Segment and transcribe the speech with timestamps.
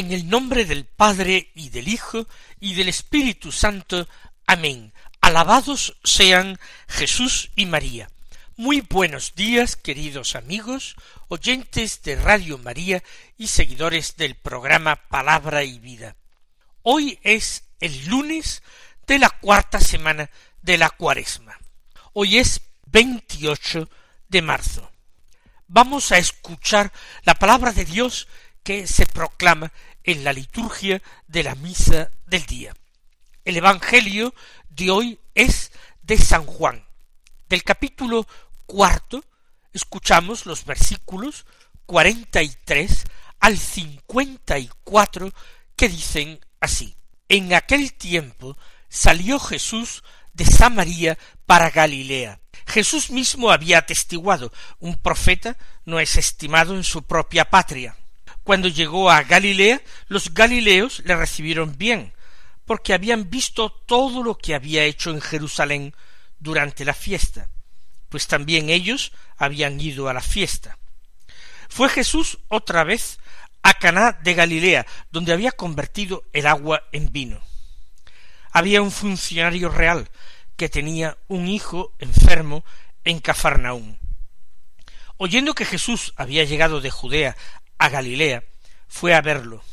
[0.00, 2.26] En el nombre del Padre y del Hijo
[2.58, 4.08] y del Espíritu Santo.
[4.46, 4.94] Amén.
[5.20, 8.08] Alabados sean Jesús y María.
[8.56, 10.96] Muy buenos días, queridos amigos,
[11.28, 13.02] oyentes de Radio María
[13.36, 16.16] y seguidores del programa Palabra y Vida.
[16.80, 18.62] Hoy es el lunes
[19.06, 20.30] de la cuarta semana
[20.62, 21.58] de la cuaresma.
[22.14, 23.86] Hoy es 28
[24.30, 24.90] de marzo.
[25.68, 26.90] Vamos a escuchar
[27.24, 28.28] la palabra de Dios
[28.62, 29.72] que se proclama
[30.04, 32.74] en la liturgia de la misa del día.
[33.44, 34.34] El Evangelio
[34.68, 36.84] de hoy es de San Juan.
[37.48, 38.26] Del capítulo
[38.66, 39.24] cuarto
[39.72, 41.46] escuchamos los versículos
[41.86, 43.04] cuarenta y tres
[43.40, 45.32] al cincuenta y cuatro
[45.76, 46.94] que dicen así.
[47.28, 48.56] En aquel tiempo
[48.88, 52.40] salió Jesús de Samaria para Galilea.
[52.66, 57.96] Jesús mismo había atestiguado un profeta no es estimado en su propia patria.
[58.50, 62.12] Cuando llegó a Galilea, los galileos le recibieron bien,
[62.64, 65.94] porque habían visto todo lo que había hecho en Jerusalén
[66.40, 67.48] durante la fiesta,
[68.08, 70.78] pues también ellos habían ido a la fiesta.
[71.68, 73.20] Fue Jesús otra vez
[73.62, 77.40] a Caná de Galilea, donde había convertido el agua en vino.
[78.50, 80.10] Había un funcionario real
[80.56, 82.64] que tenía un hijo enfermo
[83.04, 83.96] en Cafarnaúm.
[85.18, 87.36] Oyendo que Jesús había llegado de Judea
[87.80, 88.44] a Galilea,
[88.86, 89.64] fue a verlo,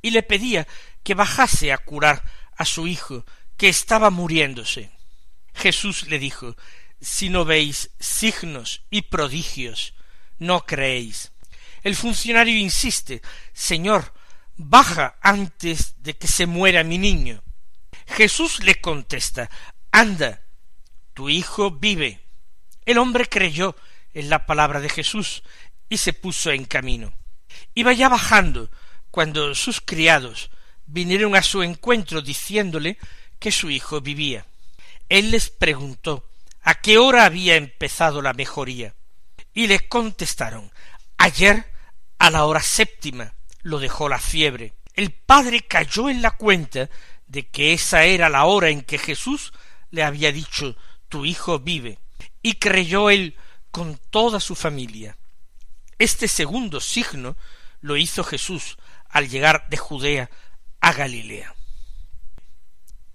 [0.00, 0.66] y le pedía
[1.02, 2.22] que bajase a curar
[2.56, 3.26] a su hijo,
[3.56, 4.92] que estaba muriéndose.
[5.54, 6.56] Jesús le dijo,
[7.00, 9.94] Si no veis signos y prodigios,
[10.38, 11.32] no creéis.
[11.82, 14.14] El funcionario insiste, Señor,
[14.56, 17.42] baja antes de que se muera mi niño.
[18.06, 19.50] Jesús le contesta,
[19.90, 20.42] Anda,
[21.12, 22.20] tu hijo vive.
[22.86, 23.74] El hombre creyó
[24.14, 25.42] en la palabra de Jesús
[25.88, 27.12] y se puso en camino.
[27.78, 28.72] Iba ya bajando
[29.12, 30.50] cuando sus criados
[30.86, 32.98] vinieron a su encuentro diciéndole
[33.38, 34.46] que su hijo vivía.
[35.08, 36.28] Él les preguntó
[36.62, 38.96] a qué hora había empezado la mejoría,
[39.54, 40.72] y le contestaron
[41.18, 41.70] ayer
[42.18, 44.72] a la hora séptima lo dejó la fiebre.
[44.94, 46.90] El padre cayó en la cuenta
[47.28, 49.52] de que esa era la hora en que Jesús
[49.92, 50.74] le había dicho
[51.08, 52.00] tu hijo vive,
[52.42, 53.36] y creyó él
[53.70, 55.16] con toda su familia.
[55.96, 57.36] Este segundo signo
[57.80, 58.78] lo hizo Jesús
[59.08, 60.30] al llegar de Judea
[60.80, 61.54] a Galilea.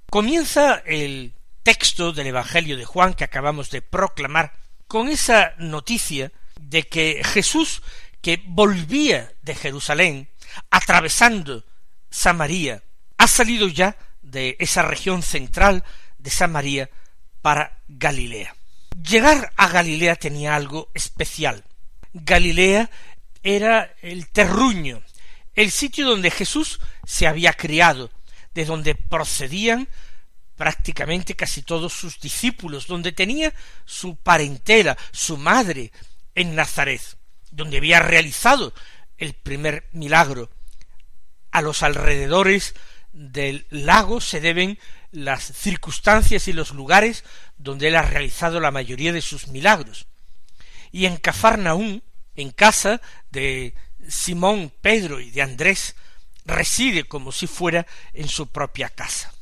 [0.09, 4.53] Comienza el texto del Evangelio de Juan que acabamos de proclamar
[4.87, 7.81] con esa noticia de que Jesús,
[8.21, 10.29] que volvía de Jerusalén,
[10.69, 11.65] atravesando
[12.09, 12.83] Samaria,
[13.17, 15.83] ha salido ya de esa región central
[16.17, 16.89] de Samaria
[17.41, 18.55] para Galilea.
[19.01, 21.63] Llegar a Galilea tenía algo especial.
[22.13, 22.91] Galilea
[23.43, 25.01] era el terruño,
[25.53, 28.09] el sitio donde Jesús se había criado,
[28.53, 29.87] de donde procedían
[30.55, 33.53] prácticamente casi todos sus discípulos, donde tenía
[33.85, 35.91] su parentela, su madre
[36.35, 37.01] en Nazaret,
[37.51, 38.73] donde había realizado
[39.17, 40.49] el primer milagro.
[41.51, 42.73] A los alrededores
[43.11, 44.79] del lago se deben
[45.11, 47.23] las circunstancias y los lugares
[47.57, 50.07] donde él ha realizado la mayoría de sus milagros
[50.93, 52.03] y en Cafarnaún,
[52.35, 53.01] en casa
[53.31, 53.73] de
[54.07, 55.95] Simón, Pedro y de Andrés,
[56.45, 59.33] reside como si fuera en su propia casa.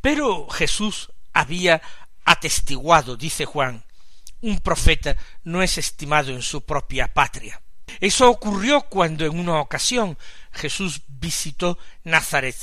[0.00, 1.82] Pero Jesús había
[2.24, 3.84] atestiguado, dice Juan,
[4.40, 7.60] un profeta no es estimado en su propia patria.
[8.00, 10.16] Eso ocurrió cuando en una ocasión
[10.52, 12.56] Jesús visitó Nazaret.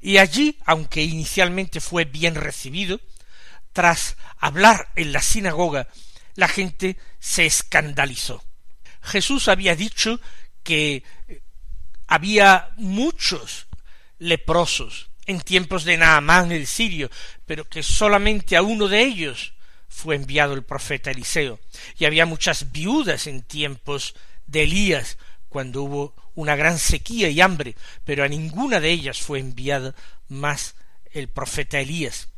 [0.00, 3.00] Y allí, aunque inicialmente fue bien recibido,
[3.72, 5.88] tras hablar en la sinagoga
[6.34, 8.42] la gente se escandalizó.
[9.04, 10.20] Jesús había dicho
[10.62, 11.02] que
[12.06, 13.66] había muchos
[14.18, 17.10] leprosos en tiempos de Naamán el sirio,
[17.46, 19.54] pero que solamente a uno de ellos
[19.88, 21.60] fue enviado el profeta Eliseo,
[21.98, 24.14] y había muchas viudas en tiempos
[24.46, 25.18] de Elías,
[25.48, 29.94] cuando hubo una gran sequía y hambre, pero a ninguna de ellas fue enviado
[30.28, 30.74] más
[31.12, 32.28] el profeta Elías.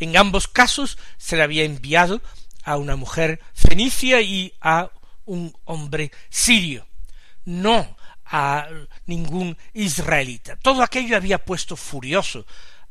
[0.00, 2.22] En ambos casos se le había enviado
[2.62, 4.90] a una mujer fenicia y a
[5.26, 6.86] un hombre sirio,
[7.44, 8.68] no a
[9.06, 10.56] ningún israelita.
[10.56, 12.46] Todo aquello había puesto furioso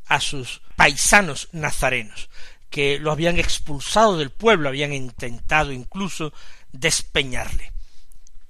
[0.08, 2.30] a sus paisanos nazarenos,
[2.70, 6.34] que lo habían expulsado del pueblo, habían intentado incluso
[6.72, 7.72] despeñarle.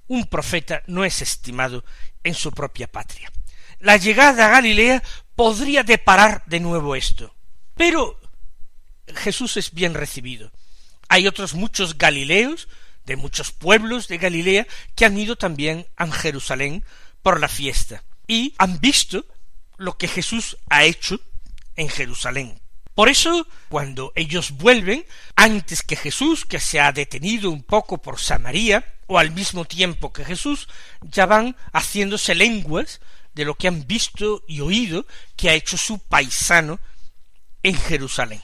[0.06, 1.84] Un profeta no es estimado
[2.22, 3.30] en su propia patria.
[3.80, 5.02] La llegada a Galilea
[5.34, 7.34] podría deparar de nuevo esto.
[7.74, 8.20] Pero
[9.08, 10.50] Jesús es bien recibido.
[11.08, 12.68] Hay otros muchos galileos,
[13.06, 16.84] de muchos pueblos de Galilea, que han ido también a Jerusalén
[17.22, 19.24] por la fiesta y han visto
[19.76, 21.20] lo que Jesús ha hecho
[21.76, 22.60] en Jerusalén.
[22.94, 25.04] Por eso, cuando ellos vuelven,
[25.34, 30.12] antes que Jesús, que se ha detenido un poco por Samaria, o al mismo tiempo
[30.12, 30.68] que Jesús,
[31.02, 33.00] ya van haciéndose lenguas
[33.34, 35.06] de lo que han visto y oído
[35.36, 36.78] que ha hecho su paisano
[37.62, 38.42] en Jerusalén.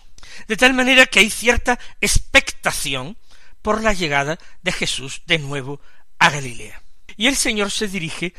[0.49, 3.17] De tal manera que hay cierta expectación
[3.62, 5.81] por la llegada de Jesús de nuevo
[6.19, 6.83] a Galilea.
[7.17, 8.35] Y el Señor se dirige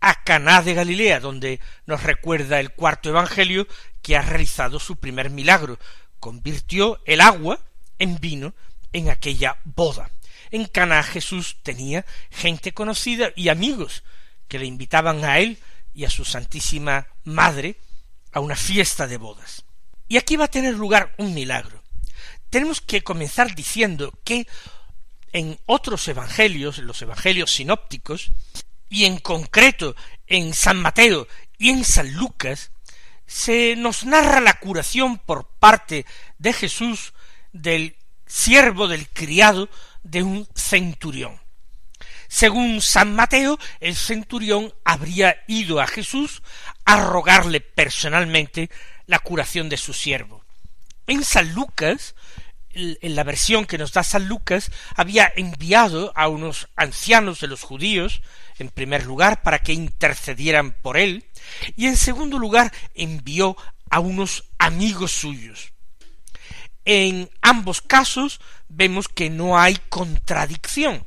[0.00, 3.66] a Caná de Galilea, donde nos recuerda el cuarto evangelio
[4.02, 5.78] que ha realizado su primer milagro,
[6.20, 7.60] convirtió el agua
[7.98, 8.54] en vino
[8.92, 10.10] en aquella boda.
[10.50, 14.04] En Caná Jesús tenía gente conocida y amigos
[14.48, 15.58] que le invitaban a él
[15.92, 17.76] y a su Santísima Madre
[18.32, 19.64] a una fiesta de bodas.
[20.08, 21.75] Y aquí va a tener lugar un milagro.
[22.56, 24.46] Tenemos que comenzar diciendo que
[25.32, 28.30] en otros evangelios, los evangelios sinópticos,
[28.88, 29.94] y en concreto
[30.26, 32.70] en San Mateo y en San Lucas,
[33.26, 36.06] se nos narra la curación por parte
[36.38, 37.12] de Jesús
[37.52, 37.94] del
[38.24, 39.68] siervo, del criado
[40.02, 41.38] de un centurión.
[42.26, 46.42] Según San Mateo, el centurión habría ido a Jesús
[46.86, 48.70] a rogarle personalmente
[49.04, 50.42] la curación de su siervo.
[51.06, 52.16] En San Lucas,
[52.76, 57.62] en la versión que nos da San Lucas, había enviado a unos ancianos de los
[57.62, 58.22] judíos,
[58.58, 61.24] en primer lugar, para que intercedieran por él,
[61.74, 63.56] y en segundo lugar envió
[63.90, 65.72] a unos amigos suyos.
[66.84, 71.06] En ambos casos vemos que no hay contradicción.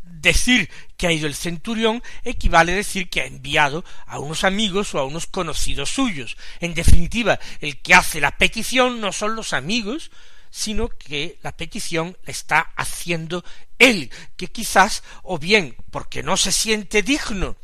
[0.00, 4.94] Decir que ha ido el centurión equivale a decir que ha enviado a unos amigos
[4.94, 6.38] o a unos conocidos suyos.
[6.60, 10.10] En definitiva, el que hace la petición no son los amigos,
[10.54, 13.44] sino que la petición la está haciendo
[13.80, 17.56] él, que quizás, o bien porque no se siente digno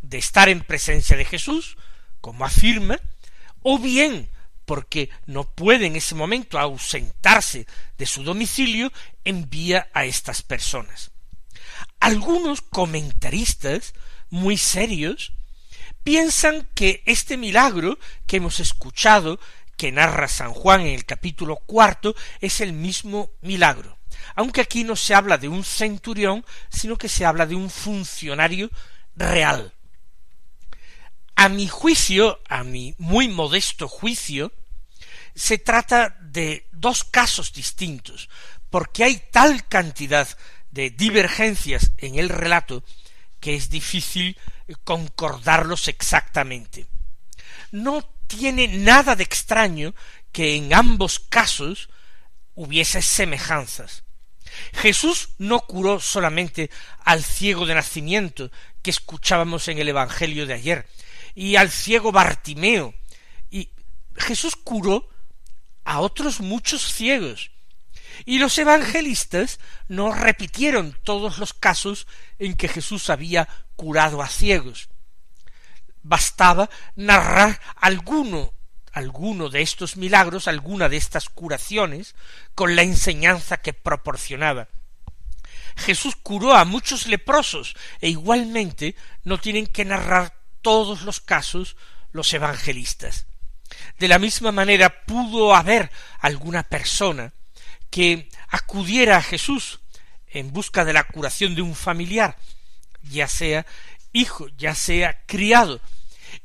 [0.00, 1.76] de estar en presencia de Jesús,
[2.22, 2.98] como afirma,
[3.60, 4.30] o bien
[4.64, 7.66] porque no puede en ese momento ausentarse
[7.98, 8.90] de su domicilio,
[9.24, 11.10] envía a estas personas.
[12.00, 13.92] Algunos comentaristas
[14.30, 15.34] muy serios
[16.02, 19.38] piensan que este milagro que hemos escuchado
[19.82, 23.98] que narra San Juan en el capítulo cuarto es el mismo milagro,
[24.36, 28.70] aunque aquí no se habla de un centurión, sino que se habla de un funcionario
[29.16, 29.74] real.
[31.34, 34.52] A mi juicio, a mi muy modesto juicio,
[35.34, 38.28] se trata de dos casos distintos,
[38.70, 40.28] porque hay tal cantidad
[40.70, 42.84] de divergencias en el relato
[43.40, 44.38] que es difícil
[44.84, 46.86] concordarlos exactamente.
[47.72, 49.94] No tiene nada de extraño
[50.32, 51.88] que en ambos casos
[52.54, 54.04] hubiese semejanzas.
[54.72, 56.70] Jesús no curó solamente
[57.04, 58.50] al ciego de nacimiento
[58.82, 60.88] que escuchábamos en el Evangelio de ayer,
[61.34, 62.94] y al ciego Bartimeo,
[63.50, 63.70] y
[64.16, 65.08] Jesús curó
[65.84, 67.50] a otros muchos ciegos.
[68.26, 69.58] Y los evangelistas
[69.88, 72.06] no repitieron todos los casos
[72.38, 74.90] en que Jesús había curado a ciegos.
[76.02, 78.52] Bastaba narrar alguno
[78.92, 82.14] alguno de estos milagros, alguna de estas curaciones,
[82.54, 84.68] con la enseñanza que proporcionaba.
[85.76, 88.94] Jesús curó a muchos leprosos, e igualmente
[89.24, 91.76] no tienen que narrar todos los casos
[92.12, 93.26] los evangelistas.
[93.98, 95.90] De la misma manera pudo haber
[96.20, 97.32] alguna persona
[97.90, 99.80] que acudiera a Jesús
[100.28, 102.36] en busca de la curación de un familiar,
[103.02, 103.66] ya sea
[104.12, 105.80] hijo, ya sea criado,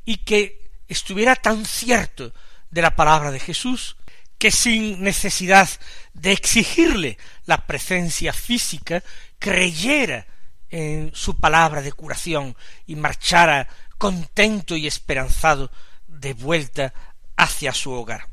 [0.04, 2.32] y que estuviera tan cierto
[2.70, 3.96] de la palabra de Jesús
[4.38, 5.68] que sin necesidad
[6.14, 9.02] de exigirle la presencia física,
[9.38, 10.26] creyera
[10.70, 12.56] en su palabra de curación
[12.86, 15.70] y marchara contento y esperanzado
[16.06, 16.94] de vuelta
[17.36, 18.28] hacia su hogar.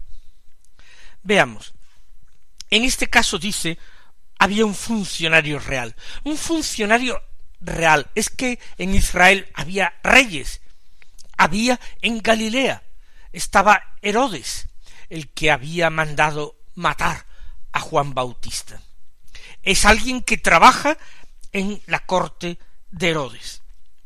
[1.23, 1.73] Veamos.
[2.69, 3.77] En este caso dice
[4.37, 5.95] había un funcionario real.
[6.23, 7.21] Un funcionario
[7.61, 10.61] real es que en Israel había reyes.
[11.37, 12.83] Había en Galilea.
[13.33, 14.67] Estaba Herodes,
[15.09, 17.25] el que había mandado matar
[17.71, 18.81] a Juan Bautista.
[19.61, 20.97] Es alguien que trabaja
[21.51, 22.59] en la corte
[22.91, 23.61] de Herodes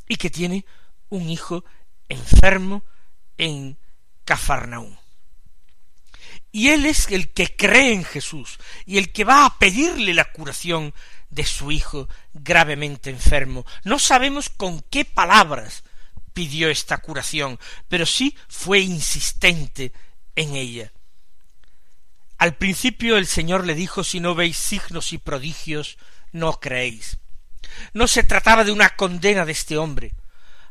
[0.08, 0.66] y que tiene
[1.10, 1.64] un hijo
[2.08, 2.84] enfermo
[3.38, 3.78] en
[4.26, 4.98] Cafarnaún.
[6.52, 10.32] Y él es el que cree en Jesús y el que va a pedirle la
[10.32, 10.94] curación
[11.30, 13.66] de su hijo gravemente enfermo.
[13.84, 15.84] No sabemos con qué palabras
[16.34, 19.92] pidió esta curación, pero sí fue insistente
[20.36, 20.92] en ella.
[22.38, 25.98] Al principio el Señor le dijo si no veis signos y prodigios,
[26.32, 27.18] no creéis.
[27.94, 30.14] No se trataba de una condena de este hombre,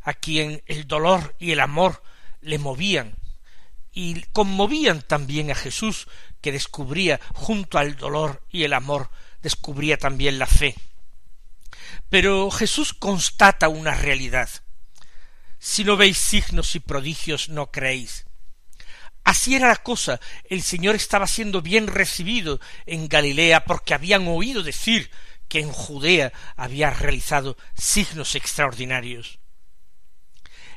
[0.03, 2.03] a quien el dolor y el amor
[2.41, 3.17] le movían,
[3.93, 6.09] y conmovían también a Jesús,
[6.41, 9.11] que descubría junto al dolor y el amor,
[9.43, 10.75] descubría también la fe.
[12.09, 14.49] Pero Jesús constata una realidad.
[15.59, 18.27] Si no veis signos y prodigios, no creéis.
[19.25, 20.21] Así era la cosa.
[20.45, 25.11] El Señor estaba siendo bien recibido en Galilea porque habían oído decir
[25.49, 29.39] que en Judea había realizado signos extraordinarios.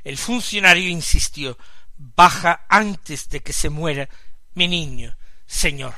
[0.03, 1.57] El funcionario insistió
[1.97, 4.09] baja antes de que se muera
[4.53, 5.15] mi niño,
[5.45, 5.95] Señor,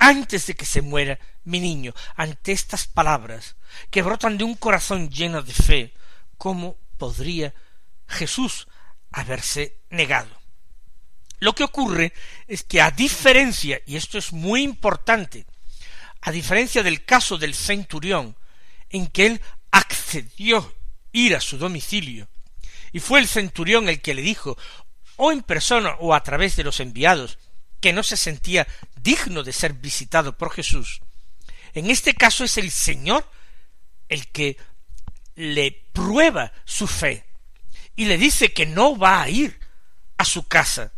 [0.00, 3.54] antes de que se muera mi niño, ante estas palabras
[3.90, 5.94] que brotan de un corazón lleno de fe,
[6.38, 7.54] ¿cómo podría
[8.08, 8.66] Jesús
[9.12, 10.40] haberse negado?
[11.38, 12.12] Lo que ocurre
[12.48, 15.46] es que a diferencia, y esto es muy importante,
[16.22, 18.36] a diferencia del caso del centurión,
[18.88, 19.40] en que él
[19.70, 20.74] accedió
[21.12, 22.26] ir a su domicilio,
[22.92, 24.56] y fue el centurión el que le dijo,
[25.16, 27.38] o en persona o a través de los enviados,
[27.80, 28.66] que no se sentía
[29.02, 31.00] digno de ser visitado por Jesús,
[31.74, 33.28] en este caso es el Señor
[34.08, 34.56] el que
[35.36, 37.24] le prueba su fe
[37.96, 39.58] y le dice que no va a ir
[40.16, 40.92] a su casa.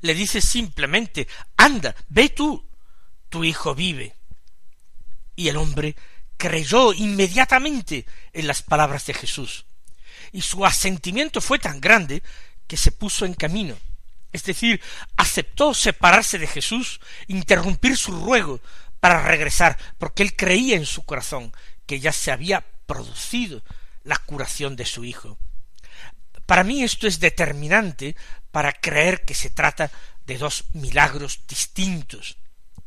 [0.00, 1.26] Le dice simplemente,
[1.56, 2.66] anda, ve tú,
[3.28, 4.14] tu hijo vive.
[5.34, 5.96] Y el hombre
[6.36, 9.66] creyó inmediatamente en las palabras de Jesús.
[10.32, 12.22] Y su asentimiento fue tan grande
[12.66, 13.76] que se puso en camino,
[14.36, 14.80] es decir,
[15.16, 18.60] aceptó separarse de Jesús, interrumpir su ruego
[19.00, 21.52] para regresar, porque él creía en su corazón
[21.86, 23.62] que ya se había producido
[24.04, 25.38] la curación de su hijo.
[26.46, 28.14] Para mí esto es determinante
[28.52, 29.90] para creer que se trata
[30.26, 32.36] de dos milagros distintos,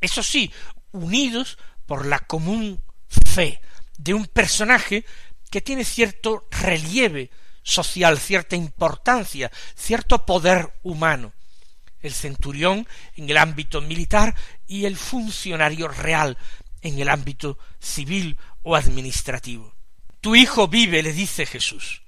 [0.02, 0.52] eso sí,
[0.92, 3.62] unidos por la común fe
[3.98, 5.06] de un personaje
[5.50, 7.32] que tiene cierto relieve
[7.64, 11.34] social, cierta importancia, cierto poder humano.
[12.02, 14.36] El centurión en el ámbito militar
[14.68, 16.38] y el funcionario real
[16.82, 19.76] en el ámbito civil o administrativo.
[20.22, 22.04] Tu hijo vive, le dice Jesús.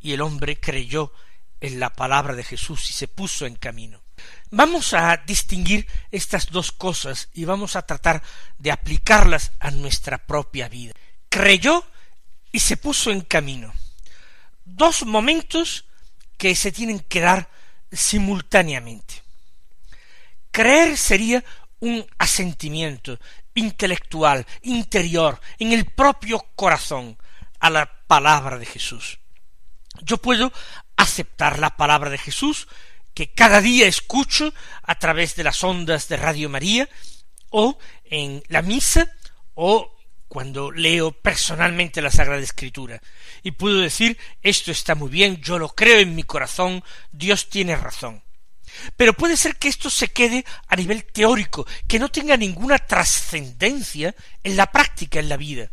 [0.00, 1.12] Y el hombre creyó
[1.60, 4.02] en la palabra de Jesús y se puso en camino.
[4.50, 8.22] Vamos a distinguir estas dos cosas y vamos a tratar
[8.58, 10.92] de aplicarlas a nuestra propia vida.
[11.28, 11.84] Creyó
[12.52, 13.72] y se puso en camino
[14.64, 15.84] dos momentos
[16.36, 17.50] que se tienen que dar
[17.92, 19.22] simultáneamente.
[20.54, 21.42] Creer sería
[21.80, 23.18] un asentimiento
[23.54, 27.18] intelectual, interior, en el propio corazón
[27.58, 29.18] a la palabra de Jesús.
[30.02, 30.52] Yo puedo
[30.96, 32.68] aceptar la palabra de Jesús
[33.14, 36.88] que cada día escucho a través de las ondas de Radio María
[37.50, 39.12] o en la misa
[39.54, 39.96] o
[40.28, 43.02] cuando leo personalmente la Sagrada Escritura
[43.42, 47.74] y puedo decir esto está muy bien, yo lo creo en mi corazón, Dios tiene
[47.74, 48.23] razón.
[48.96, 54.14] Pero puede ser que esto se quede a nivel teórico, que no tenga ninguna trascendencia
[54.42, 55.70] en la práctica, en la vida.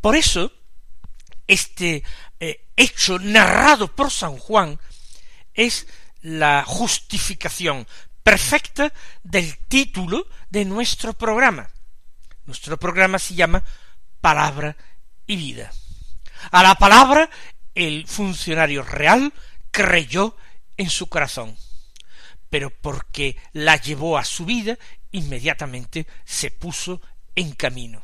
[0.00, 0.52] Por eso,
[1.46, 2.02] este
[2.38, 4.78] eh, hecho narrado por San Juan
[5.54, 5.86] es
[6.22, 7.86] la justificación
[8.22, 11.68] perfecta del título de nuestro programa.
[12.46, 13.62] Nuestro programa se llama
[14.20, 14.76] Palabra
[15.26, 15.70] y Vida.
[16.50, 17.28] A la palabra
[17.74, 19.32] el funcionario real
[19.70, 20.36] creyó
[20.76, 21.56] en su corazón,
[22.50, 24.78] pero porque la llevó a su vida,
[25.12, 27.00] inmediatamente se puso
[27.34, 28.02] en camino.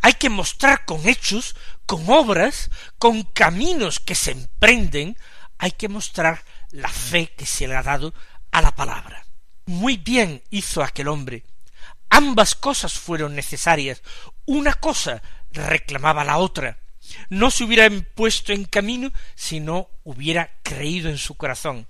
[0.00, 1.54] Hay que mostrar con hechos,
[1.86, 5.16] con obras, con caminos que se emprenden,
[5.58, 8.14] hay que mostrar la fe que se le ha dado
[8.50, 9.26] a la palabra.
[9.66, 11.44] Muy bien hizo aquel hombre
[12.16, 14.00] Ambas cosas fueron necesarias.
[14.46, 16.78] Una cosa reclamaba la otra.
[17.28, 21.88] No se hubiera puesto en camino si no hubiera creído en su corazón.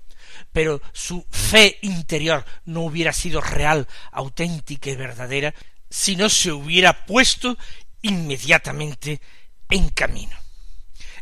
[0.51, 5.53] Pero su fe interior no hubiera sido real, auténtica y verdadera
[5.89, 7.57] si no se hubiera puesto
[8.01, 9.21] inmediatamente
[9.69, 10.37] en camino.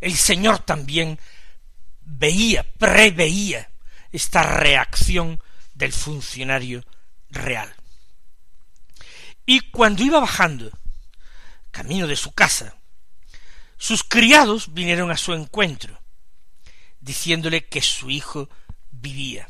[0.01, 1.19] El Señor también
[2.01, 3.69] veía, preveía
[4.11, 5.41] esta reacción
[5.73, 6.83] del funcionario
[7.29, 7.73] real.
[9.45, 10.71] Y cuando iba bajando,
[11.71, 12.75] camino de su casa,
[13.77, 15.99] sus criados vinieron a su encuentro,
[17.01, 18.49] diciéndole que su hijo
[19.03, 19.47] vivía.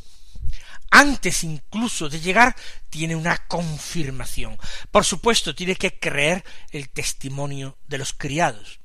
[0.96, 2.56] antes incluso de llegar,
[2.92, 4.60] tiene una confirmación.
[4.92, 8.80] Por supuesto, tiene que creer el testimonio de los criados.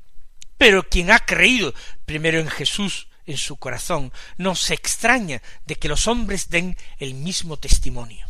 [0.56, 1.74] Pero quien ha creído
[2.06, 7.12] primero en Jesús en su corazón no se extraña de que los hombres den el
[7.12, 8.26] mismo testimonio.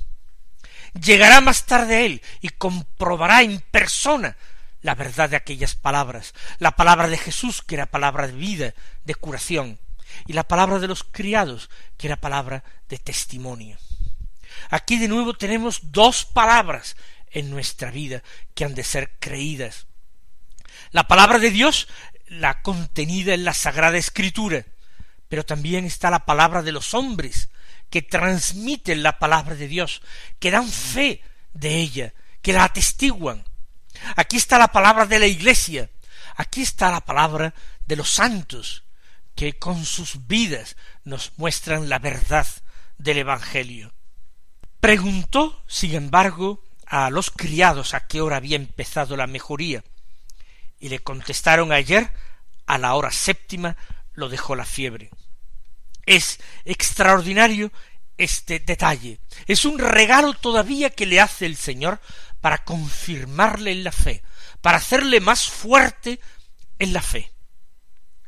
[1.00, 4.36] Llegará más tarde él y comprobará en persona
[4.82, 9.14] la verdad de aquellas palabras, la palabra de Jesús, que era palabra de vida, de
[9.14, 9.78] curación,
[10.26, 13.78] y la palabra de los criados, que era palabra de testimonio.
[14.70, 16.96] Aquí de nuevo tenemos dos palabras
[17.30, 18.22] en nuestra vida
[18.54, 19.86] que han de ser creídas.
[20.90, 21.88] La palabra de Dios,
[22.26, 24.64] la contenida en la Sagrada Escritura,
[25.28, 27.50] pero también está la palabra de los hombres,
[27.90, 30.02] que transmiten la palabra de Dios,
[30.38, 31.22] que dan fe
[31.52, 33.44] de ella, que la atestiguan.
[34.16, 35.90] Aquí está la palabra de la Iglesia,
[36.36, 37.54] aquí está la palabra
[37.86, 38.84] de los santos,
[39.38, 42.44] que con sus vidas nos muestran la verdad
[42.98, 43.94] del Evangelio.
[44.80, 49.84] Preguntó, sin embargo, a los criados a qué hora había empezado la mejoría,
[50.80, 52.10] y le contestaron ayer
[52.66, 53.76] a la hora séptima
[54.12, 55.08] lo dejó la fiebre.
[56.04, 57.70] Es extraordinario
[58.16, 59.20] este detalle.
[59.46, 62.00] Es un regalo todavía que le hace el Señor
[62.40, 64.20] para confirmarle en la fe,
[64.62, 66.18] para hacerle más fuerte
[66.80, 67.30] en la fe.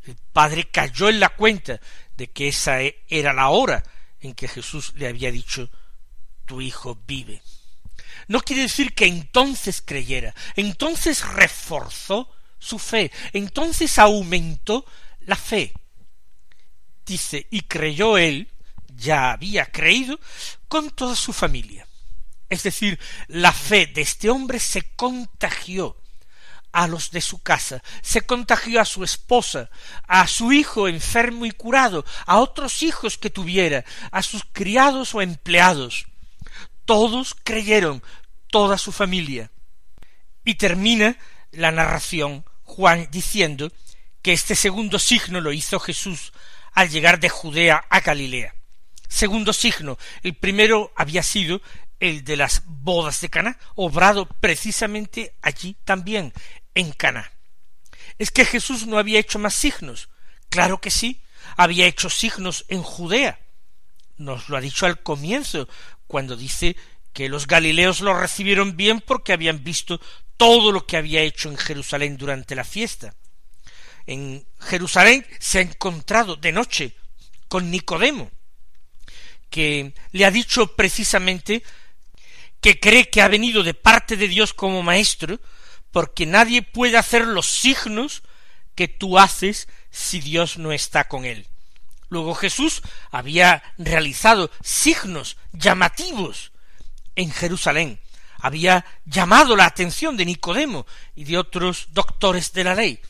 [0.04, 1.80] El padre cayó en la cuenta
[2.16, 3.82] de que esa e, era la hora
[4.20, 5.70] en que Jesús le había dicho
[6.46, 7.42] tu hijo vive.
[8.28, 14.84] No quiere decir que entonces creyera, entonces reforzó su fe, entonces aumentó
[15.20, 15.72] la fe.
[17.04, 18.48] Dice, y creyó él,
[18.94, 20.20] ya había creído,
[20.68, 21.86] con toda su familia.
[22.48, 22.98] Es decir,
[23.28, 25.99] la fe de este hombre se contagió
[26.72, 29.70] a los de su casa, se contagió a su esposa,
[30.06, 35.22] a su hijo enfermo y curado, a otros hijos que tuviera, a sus criados o
[35.22, 36.06] empleados.
[36.84, 38.02] Todos creyeron,
[38.48, 39.50] toda su familia.
[40.44, 41.16] Y termina
[41.52, 43.72] la narración Juan diciendo
[44.22, 46.32] que este segundo signo lo hizo Jesús
[46.72, 48.54] al llegar de Judea a Galilea.
[49.08, 51.60] Segundo signo, el primero había sido
[52.00, 56.32] el de las bodas de Cana, obrado precisamente allí también,
[56.74, 57.30] en Cana.
[58.18, 60.08] Es que Jesús no había hecho más signos.
[60.48, 61.22] Claro que sí,
[61.56, 63.38] había hecho signos en Judea.
[64.16, 65.68] Nos lo ha dicho al comienzo,
[66.06, 66.76] cuando dice
[67.12, 70.00] que los galileos lo recibieron bien porque habían visto
[70.36, 73.14] todo lo que había hecho en Jerusalén durante la fiesta.
[74.06, 76.96] En Jerusalén se ha encontrado de noche
[77.48, 78.30] con Nicodemo,
[79.50, 81.62] que le ha dicho precisamente
[82.60, 85.40] que cree que ha venido de parte de Dios como maestro,
[85.92, 88.22] porque nadie puede hacer los signos
[88.74, 91.46] que tú haces si Dios no está con él.
[92.08, 96.52] Luego Jesús había realizado signos llamativos
[97.16, 98.00] en Jerusalén,
[98.38, 103.00] había llamado la atención de Nicodemo y de otros doctores de la ley,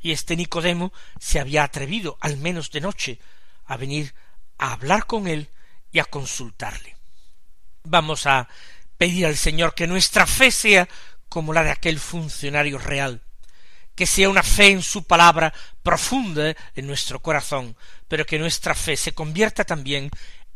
[0.00, 3.18] y este Nicodemo se había atrevido, al menos de noche,
[3.66, 4.14] a venir
[4.58, 5.48] a hablar con él
[5.90, 6.97] y a consultarle.
[7.90, 8.46] Vamos a
[8.98, 10.86] pedir al Señor que nuestra fe sea
[11.30, 13.22] como la de aquel funcionario real,
[13.94, 18.94] que sea una fe en su palabra profunda en nuestro corazón, pero que nuestra fe
[18.98, 20.10] se convierta también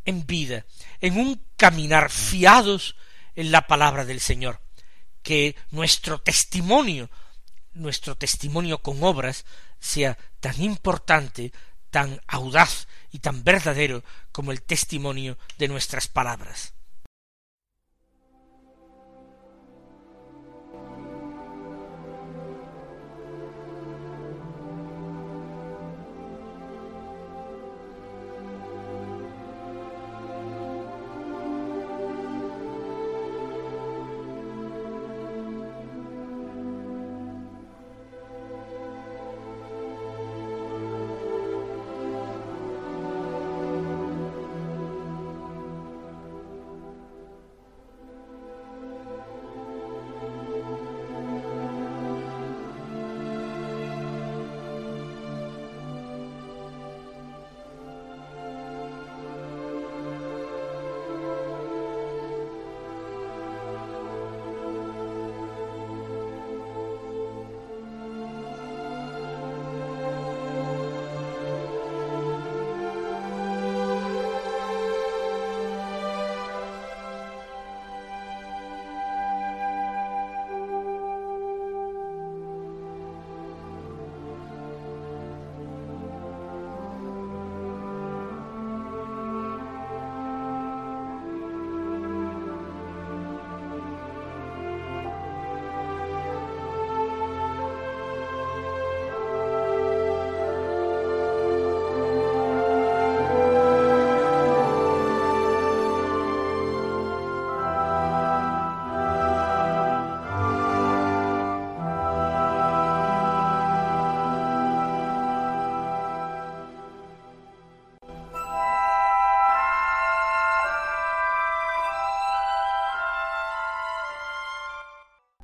[0.04, 0.66] en vida,
[1.00, 2.96] en un caminar fiados
[3.34, 4.60] en la palabra del Señor,
[5.22, 7.08] que nuestro testimonio,
[7.72, 9.46] nuestro testimonio con obras,
[9.80, 11.50] sea tan importante,
[11.90, 16.74] tan audaz y tan verdadero como el testimonio de nuestras palabras.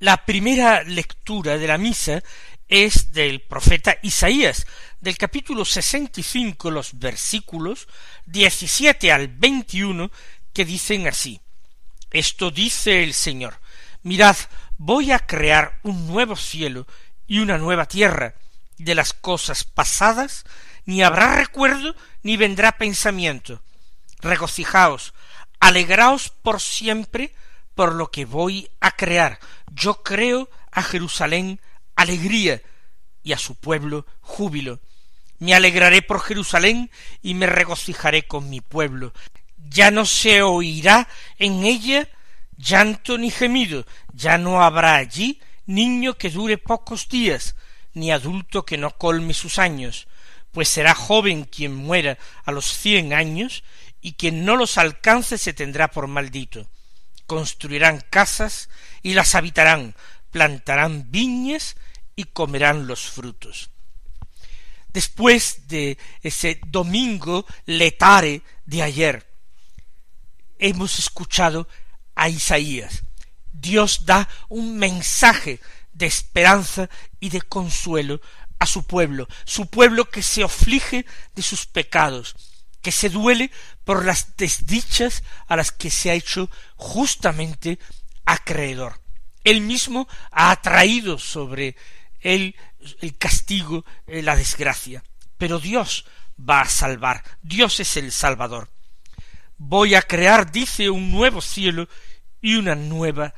[0.08, 2.22] La primera lectura de la misa
[2.66, 4.66] es del profeta Isaías,
[5.02, 7.88] del capítulo 65, los versículos
[8.24, 10.10] 17 al 21,
[10.54, 11.42] que dicen así.
[12.10, 13.60] Esto dice el Señor.
[14.02, 14.34] Mirad,
[14.78, 16.86] voy a crear un nuevo cielo
[17.26, 18.34] y una nueva tierra.
[18.78, 20.46] De las cosas pasadas
[20.86, 23.60] ni habrá recuerdo ni vendrá pensamiento.
[24.20, 25.12] Regocijaos,
[25.60, 27.34] alegraos por siempre
[27.78, 29.38] por lo que voy a crear.
[29.72, 31.60] Yo creo a Jerusalén
[31.94, 32.60] alegría
[33.22, 34.80] y a su pueblo júbilo.
[35.38, 36.90] Me alegraré por Jerusalén
[37.22, 39.12] y me regocijaré con mi pueblo.
[39.68, 41.06] Ya no se oirá
[41.38, 42.08] en ella
[42.56, 47.54] llanto ni gemido, ya no habrá allí niño que dure pocos días,
[47.94, 50.08] ni adulto que no colme sus años,
[50.50, 53.62] pues será joven quien muera a los cien años,
[54.00, 56.66] y quien no los alcance se tendrá por maldito.
[57.28, 58.68] Construirán casas
[59.02, 59.94] y las habitarán,
[60.32, 61.76] plantarán viñas
[62.16, 63.70] y comerán los frutos.
[64.92, 69.26] Después de ese domingo letare de ayer,
[70.58, 71.68] hemos escuchado
[72.16, 73.02] a Isaías.
[73.52, 75.60] Dios da un mensaje
[75.92, 76.88] de esperanza
[77.20, 78.20] y de consuelo
[78.58, 82.34] a su pueblo, su pueblo que se aflige de sus pecados,
[82.82, 83.50] que se duele
[83.88, 87.78] por las desdichas a las que se ha hecho justamente
[88.26, 89.00] acreedor.
[89.44, 91.74] Él mismo ha traído sobre
[92.20, 92.54] el,
[93.00, 95.02] el castigo, eh, la desgracia.
[95.38, 96.04] Pero Dios
[96.38, 98.68] va a salvar, Dios es el Salvador.
[99.56, 101.88] Voy a crear, dice, un nuevo cielo
[102.42, 103.32] y una nueva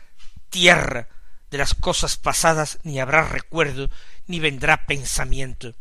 [0.48, 1.06] tierra.
[1.48, 3.88] De las cosas pasadas ni habrá recuerdo,
[4.26, 5.76] ni vendrá pensamiento.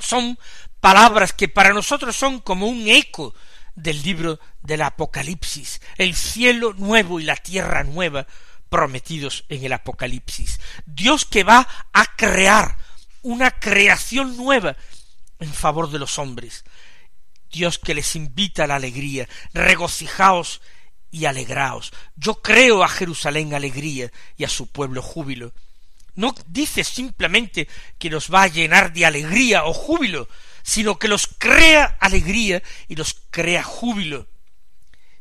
[0.00, 0.40] Son
[0.80, 3.32] palabras que para nosotros son como un eco
[3.74, 8.26] del libro del Apocalipsis, el cielo nuevo y la tierra nueva,
[8.68, 10.60] prometidos en el Apocalipsis.
[10.86, 12.76] Dios que va a crear
[13.22, 14.76] una creación nueva
[15.38, 16.64] en favor de los hombres.
[17.50, 20.62] Dios que les invita a la alegría, regocijaos
[21.10, 21.92] y alegraos.
[22.16, 25.52] Yo creo a Jerusalén alegría y a su pueblo júbilo.
[26.14, 30.28] No dice simplemente que nos va a llenar de alegría o júbilo,
[30.62, 34.28] sino que los crea alegría y los crea júbilo.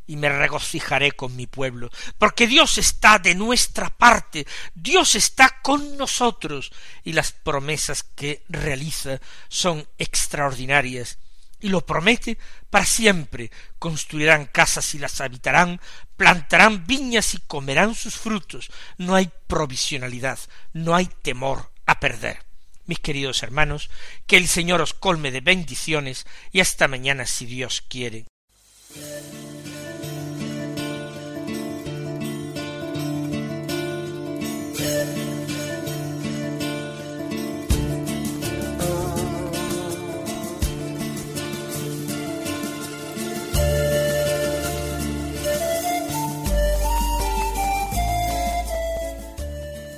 [0.07, 5.95] Y me regocijaré con mi pueblo, porque Dios está de nuestra parte, Dios está con
[5.95, 6.71] nosotros,
[7.03, 11.17] y las promesas que realiza son extraordinarias,
[11.61, 12.37] y lo promete
[12.69, 15.79] para siempre, construirán casas y las habitarán,
[16.17, 20.39] plantarán viñas y comerán sus frutos, no hay provisionalidad,
[20.73, 22.50] no hay temor a perder.
[22.85, 23.89] Mis queridos hermanos,
[24.27, 28.25] que el Señor os colme de bendiciones y hasta mañana si Dios quiere.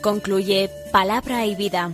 [0.03, 1.93] Concluye Palabra y Vida,